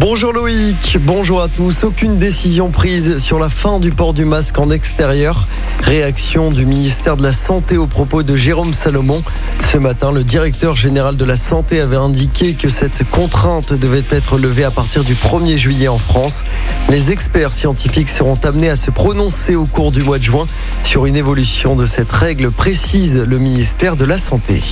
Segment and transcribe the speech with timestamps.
[0.00, 1.84] Bonjour Loïc, bonjour à tous.
[1.84, 5.46] Aucune décision prise sur la fin du port du masque en extérieur.
[5.82, 9.22] Réaction du ministère de la Santé au propos de Jérôme Salomon.
[9.60, 14.38] Ce matin, le directeur général de la Santé avait indiqué que cette contrainte devait être
[14.38, 16.44] levée à partir du 1er juillet en France.
[16.88, 20.46] Les experts scientifiques seront amenés à se prononcer au cours du mois de juin
[20.82, 24.62] sur une évolution de cette règle, précise le ministère de la Santé.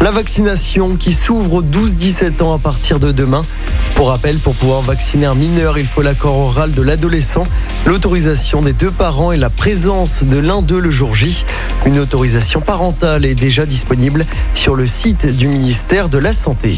[0.00, 3.42] La vaccination qui s'ouvre aux 12-17 ans à partir de demain.
[4.02, 7.44] Pour rappel, pour pouvoir vacciner un mineur, il faut l'accord oral de l'adolescent,
[7.86, 11.44] l'autorisation des deux parents et la présence de l'un d'eux le jour J.
[11.86, 16.76] Une autorisation parentale est déjà disponible sur le site du ministère de la Santé.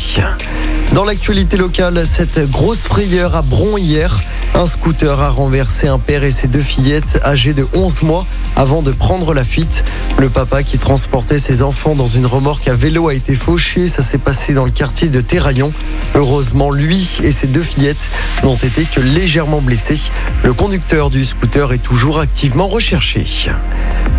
[0.95, 4.17] Dans l'actualité locale, cette grosse frayeur à Bron hier.
[4.55, 8.81] Un scooter a renversé un père et ses deux fillettes âgées de 11 mois avant
[8.81, 9.85] de prendre la fuite.
[10.19, 13.89] Le papa qui transportait ses enfants dans une remorque à vélo a été fauché.
[13.89, 15.73] Ça s'est passé dans le quartier de Terraillon.
[16.15, 18.09] Heureusement, lui et ses deux fillettes
[18.45, 20.01] n'ont été que légèrement blessés.
[20.45, 23.27] Le conducteur du scooter est toujours activement recherché.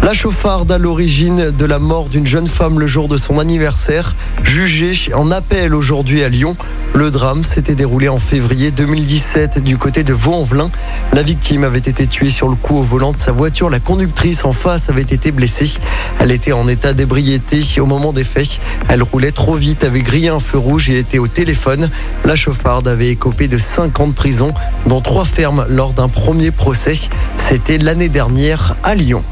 [0.05, 4.15] La chauffarde à l'origine de la mort d'une jeune femme le jour de son anniversaire,
[4.43, 6.55] jugée en appel aujourd'hui à Lyon.
[6.93, 10.69] Le drame s'était déroulé en février 2017 du côté de Vaux-en-Velin.
[11.11, 13.69] La victime avait été tuée sur le coup au volant de sa voiture.
[13.69, 15.73] La conductrice en face avait été blessée.
[16.19, 18.59] Elle était en état d'ébriété au moment des faits.
[18.87, 21.89] Elle roulait trop vite, avait grillé un feu rouge et était au téléphone.
[22.25, 24.53] La chauffarde avait écopé de 5 ans de prison,
[24.85, 27.09] dont 3 fermes lors d'un premier procès.
[27.37, 29.23] C'était l'année dernière à Lyon.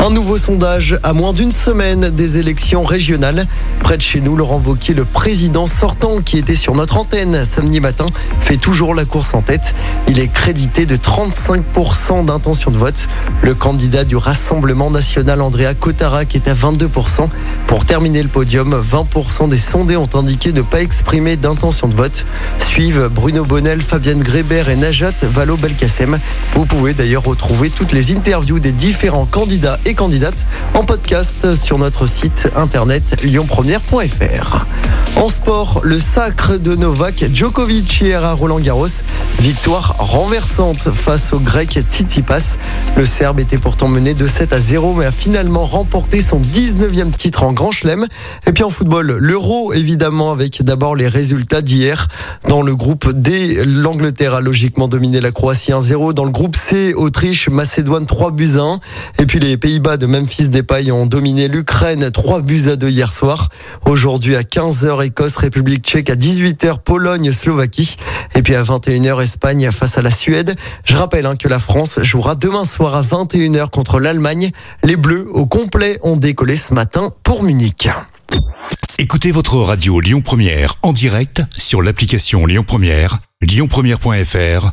[0.00, 3.46] Un nouveau sondage à moins d'une semaine des élections régionales.
[3.80, 7.80] Près de chez nous, Laurent Wauquiez, le président sortant qui était sur notre antenne samedi
[7.80, 8.06] matin,
[8.40, 9.74] fait toujours la course en tête.
[10.06, 13.08] Il est crédité de 35% d'intention de vote.
[13.42, 17.28] Le candidat du Rassemblement national, Andrea Cotarac, est à 22%.
[17.66, 22.24] Pour terminer le podium, 20% des sondés ont indiqué ne pas exprimer d'intention de vote.
[22.60, 26.18] Suivent Bruno Bonnel, Fabienne Grébert et Najat Vallaud-Belkacem.
[26.54, 31.78] Vous pouvez d'ailleurs retrouver toutes les interviews des différents candidats et candidates en podcast sur
[31.78, 34.66] notre site internet lyonpremière.fr.
[35.16, 38.86] En sport, le sacre de Novak Djokovic hier à Roland Garros.
[39.40, 42.56] Victoire renversante face au grec Tsitsipas.
[42.96, 47.10] Le Serbe était pourtant mené de 7 à 0 mais a finalement remporté son 19e
[47.10, 48.06] titre en Grand Chelem.
[48.46, 52.08] Et puis en football, l'Euro évidemment avec d'abord les résultats d'hier.
[52.46, 56.12] Dans le groupe D, l'Angleterre a logiquement dominé la Croatie 1-0.
[56.12, 58.80] Dans le groupe C, Autriche, Macédoine 3 buts à 1.
[59.18, 63.12] Et puis les Pays-Bas de Memphis Depay ont dominé l'Ukraine 3 buts à 2 hier
[63.12, 63.48] soir.
[63.84, 67.96] Aujourd'hui à 15h, Écosse, République tchèque à 18h, Pologne, Slovaquie.
[68.34, 70.56] Et puis à 21h, Espagne face à la Suède.
[70.82, 74.50] Je rappelle hein, que la France jouera demain soir à 21h contre l'Allemagne.
[74.82, 77.88] Les Bleus au complet ont décollé ce matin pour Munich.
[78.98, 84.72] Écoutez votre radio Lyon Première en direct sur l'application Lyon Première, lyonpremière.fr